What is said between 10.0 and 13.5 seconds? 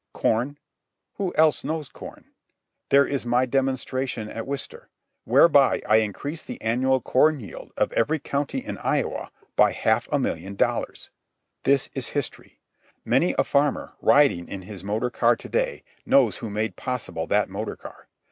a million dollars. This is history. Many a